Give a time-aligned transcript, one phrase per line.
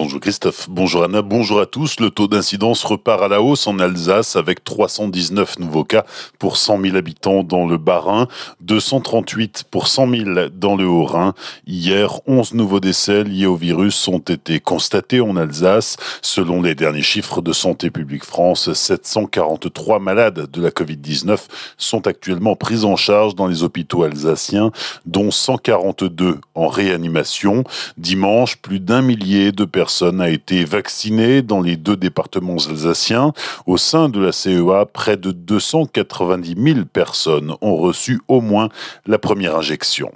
[0.00, 1.98] Bonjour Christophe, bonjour Anna, bonjour à tous.
[1.98, 6.04] Le taux d'incidence repart à la hausse en Alsace avec 319 nouveaux cas
[6.38, 8.28] pour 100 000 habitants dans le Bas-Rhin,
[8.60, 11.34] 238 pour 100 000 dans le Haut-Rhin.
[11.66, 15.96] Hier, 11 nouveaux décès liés au virus ont été constatés en Alsace.
[16.22, 21.40] Selon les derniers chiffres de Santé publique France, 743 malades de la Covid-19
[21.76, 24.70] sont actuellement pris en charge dans les hôpitaux alsaciens,
[25.06, 27.64] dont 142 en réanimation.
[27.96, 33.32] Dimanche, plus d'un millier de personne a été vaccinée dans les deux départements alsaciens.
[33.64, 38.68] Au sein de la CEA, près de 290 000 personnes ont reçu au moins
[39.06, 40.12] la première injection.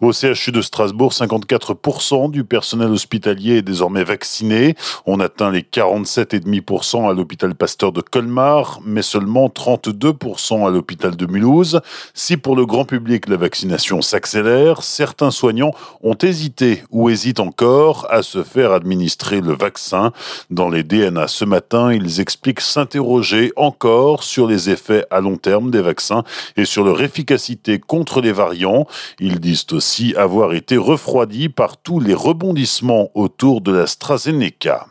[0.00, 4.76] Au CHU de Strasbourg, 54% du personnel hospitalier est désormais vacciné.
[5.06, 11.26] On atteint les 47,5% à l'hôpital Pasteur de Colmar, mais seulement 32% à l'hôpital de
[11.26, 11.80] Mulhouse.
[12.12, 15.72] Si pour le grand public la vaccination s'accélère, certains soignants
[16.02, 20.12] ont hésité ou hésitent encore à se faire administrer le vaccin.
[20.50, 25.70] Dans les DNA ce matin, ils expliquent s'interroger encore sur les effets à long terme
[25.70, 26.22] des vaccins
[26.56, 28.86] et sur leur efficacité contre les variants.
[29.20, 34.86] Ils disent aussi avoir été refroidi par tous les rebondissements autour de l'AstraZeneca.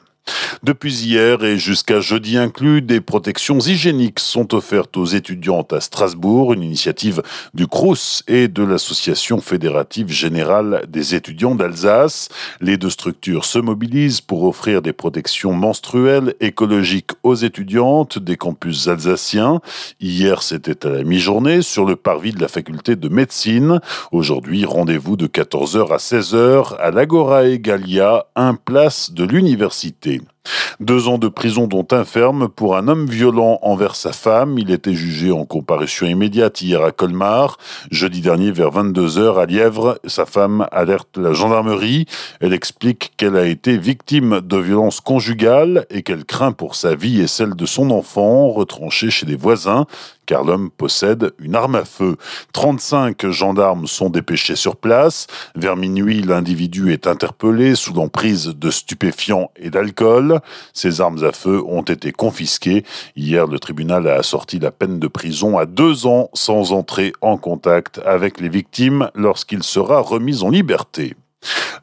[0.64, 6.54] Depuis hier et jusqu'à jeudi inclus, des protections hygiéniques sont offertes aux étudiantes à Strasbourg,
[6.54, 7.22] une initiative
[7.54, 12.30] du CRUS et de l'Association fédérative générale des étudiants d'Alsace.
[12.62, 18.88] Les deux structures se mobilisent pour offrir des protections menstruelles écologiques aux étudiantes des campus
[18.88, 19.62] alsaciens.
[20.00, 23.82] Hier, c'était à la mi-journée sur le parvis de la faculté de médecine.
[24.12, 30.15] Aujourd'hui, rendez-vous de 14h à 16h à l'Agora Egalia, un place de l'université.
[30.20, 30.35] team.
[30.80, 34.58] Deux ans de prison dont un ferme pour un homme violent envers sa femme.
[34.60, 37.58] Il était jugé en comparution immédiate hier à Colmar.
[37.92, 42.06] Jeudi dernier vers 22h à Lièvre, sa femme alerte la gendarmerie.
[42.42, 47.22] Elle explique qu'elle a été victime de violences conjugales et qu'elle craint pour sa vie
[47.22, 49.86] et celle de son enfant retranché chez des voisins
[50.26, 52.18] car l'homme possède une arme à feu.
[52.54, 55.28] 35 gendarmes sont dépêchés sur place.
[55.56, 60.35] Vers minuit, l'individu est interpellé sous l'emprise de stupéfiants et d'alcool.
[60.74, 62.84] Ces armes à feu ont été confisquées.
[63.16, 67.38] Hier, le tribunal a assorti la peine de prison à deux ans sans entrer en
[67.38, 71.16] contact avec les victimes lorsqu'il sera remis en liberté.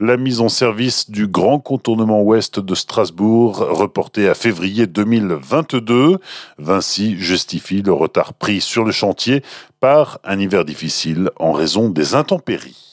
[0.01, 6.19] La mise en service du grand contournement ouest de Strasbourg, reporté à février 2022.
[6.59, 9.43] Vinci justifie le retard pris sur le chantier
[9.81, 12.92] par un hiver difficile en raison des intempéries.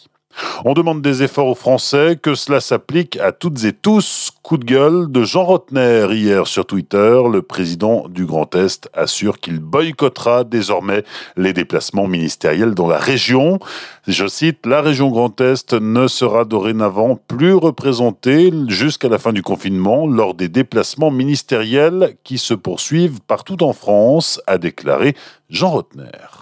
[0.65, 4.31] On demande des efforts aux Français, que cela s'applique à toutes et tous.
[4.43, 7.21] Coup de gueule de Jean Rotner hier sur Twitter.
[7.31, 11.03] Le président du Grand Est assure qu'il boycottera désormais
[11.37, 13.59] les déplacements ministériels dans la région.
[14.07, 19.43] Je cite, la région Grand Est ne sera dorénavant plus représentée jusqu'à la fin du
[19.43, 25.15] confinement lors des déplacements ministériels qui se poursuivent partout en France, a déclaré
[25.49, 26.38] Jean Rotner.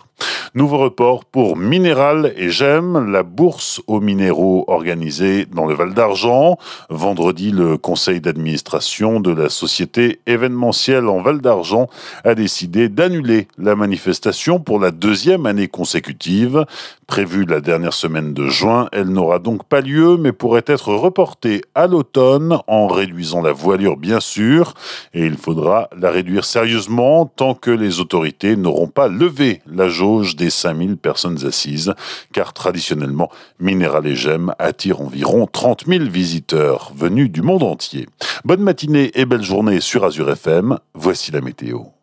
[0.58, 6.58] Nouveau report pour Minéral et Gem, la bourse aux minéraux organisée dans le Val d'Argent.
[6.90, 11.86] Vendredi, le conseil d'administration de la société événementielle en Val d'Argent
[12.24, 16.66] a décidé d'annuler la manifestation pour la deuxième année consécutive.
[17.06, 21.62] Prévue la dernière semaine de juin, elle n'aura donc pas lieu, mais pourrait être reportée
[21.76, 24.74] à l'automne en réduisant la voilure, bien sûr.
[25.14, 30.36] Et il faudra la réduire sérieusement tant que les autorités n'auront pas levé la jauge
[30.36, 31.94] des 5000 personnes assises,
[32.34, 38.08] car traditionnellement, Minéral et Gem attire environ 30 000 visiteurs venus du monde entier.
[38.46, 41.97] Bonne matinée et belle journée sur Azure FM, voici la météo.